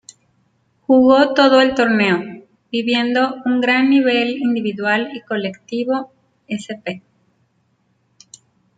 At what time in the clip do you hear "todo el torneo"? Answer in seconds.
1.35-2.47